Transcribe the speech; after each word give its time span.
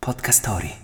Podcast 0.00 0.38
Story. 0.38 0.74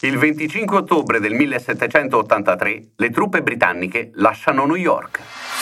Il 0.00 0.18
25 0.18 0.78
ottobre 0.78 1.20
del 1.20 1.34
1783 1.34 2.88
le 2.96 3.10
truppe 3.10 3.42
britanniche 3.42 4.10
lasciano 4.14 4.66
New 4.66 4.74
York. 4.74 5.20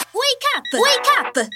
Wake 0.09 0.47
up! 0.57 0.73
Wake 0.73 1.09
up! 1.21 1.47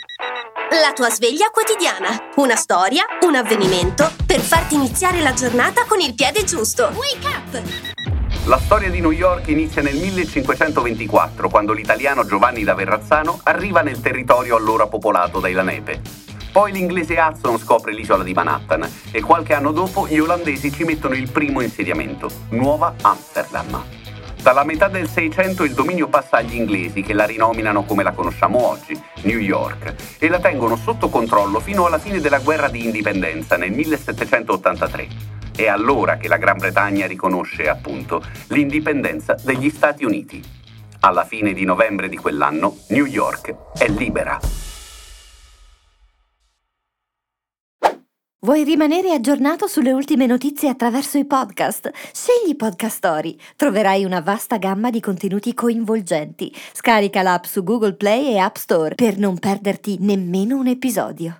La 0.79 0.93
tua 0.93 1.09
sveglia 1.09 1.49
quotidiana. 1.49 2.29
Una 2.35 2.55
storia, 2.55 3.03
un 3.21 3.33
avvenimento 3.33 4.11
per 4.27 4.41
farti 4.41 4.75
iniziare 4.75 5.21
la 5.21 5.33
giornata 5.33 5.85
con 5.85 5.99
il 5.99 6.13
piede 6.13 6.43
giusto. 6.43 6.91
Wake 6.93 7.27
up! 7.27 7.63
La 8.45 8.59
storia 8.59 8.91
di 8.91 9.01
New 9.01 9.09
York 9.09 9.47
inizia 9.47 9.81
nel 9.81 9.95
1524, 9.95 11.49
quando 11.49 11.73
l'italiano 11.73 12.25
Giovanni 12.25 12.63
da 12.63 12.75
Verrazzano 12.75 13.39
arriva 13.41 13.81
nel 13.81 13.99
territorio 13.99 14.55
allora 14.55 14.85
popolato 14.85 15.39
dai 15.39 15.53
Lanepe. 15.53 16.22
Poi 16.53 16.71
l'inglese 16.71 17.19
Hudson 17.19 17.57
scopre 17.57 17.91
l'isola 17.93 18.23
di 18.23 18.31
Manhattan 18.31 18.87
e 19.09 19.21
qualche 19.21 19.55
anno 19.55 19.71
dopo 19.71 20.07
gli 20.07 20.19
olandesi 20.19 20.71
ci 20.71 20.83
mettono 20.83 21.15
il 21.15 21.31
primo 21.31 21.61
insediamento, 21.61 22.29
Nuova 22.49 22.93
Amsterdam. 23.01 23.83
Dalla 24.39 24.63
metà 24.63 24.87
del 24.87 25.09
600 25.09 25.63
il 25.63 25.73
dominio 25.73 26.09
passa 26.09 26.37
agli 26.37 26.53
inglesi 26.53 27.01
che 27.01 27.13
la 27.13 27.25
rinominano 27.25 27.85
come 27.85 28.03
la 28.03 28.11
conosciamo 28.11 28.67
oggi, 28.67 28.95
New 29.23 29.39
York, 29.39 29.95
e 30.19 30.29
la 30.29 30.39
tengono 30.39 30.75
sotto 30.75 31.09
controllo 31.09 31.59
fino 31.59 31.87
alla 31.87 31.97
fine 31.97 32.19
della 32.19 32.37
guerra 32.37 32.69
di 32.69 32.85
indipendenza 32.85 33.57
nel 33.57 33.71
1783. 33.71 35.07
È 35.55 35.65
allora 35.65 36.17
che 36.17 36.27
la 36.27 36.37
Gran 36.37 36.59
Bretagna 36.59 37.07
riconosce, 37.07 37.67
appunto, 37.67 38.21
l'indipendenza 38.49 39.35
degli 39.41 39.71
Stati 39.71 40.05
Uniti. 40.05 40.39
Alla 40.99 41.25
fine 41.25 41.51
di 41.53 41.65
novembre 41.65 42.09
di 42.09 42.17
quell'anno, 42.17 42.77
New 42.89 43.05
York 43.05 43.55
è 43.75 43.87
libera. 43.87 44.39
Vuoi 48.43 48.65
rimanere 48.65 49.13
aggiornato 49.13 49.67
sulle 49.67 49.93
ultime 49.93 50.25
notizie 50.25 50.67
attraverso 50.67 51.17
i 51.17 51.23
podcast? 51.23 51.89
Scegli 52.11 52.57
Podcast 52.57 52.97
Story. 52.97 53.37
Troverai 53.55 54.03
una 54.03 54.19
vasta 54.19 54.57
gamma 54.57 54.89
di 54.89 54.99
contenuti 54.99 55.53
coinvolgenti. 55.53 56.53
Scarica 56.73 57.21
l'app 57.21 57.45
su 57.45 57.63
Google 57.63 57.93
Play 57.93 58.33
e 58.33 58.39
App 58.39 58.57
Store 58.57 58.95
per 58.95 59.17
non 59.17 59.39
perderti 59.39 59.95
nemmeno 60.01 60.57
un 60.57 60.67
episodio. 60.67 61.37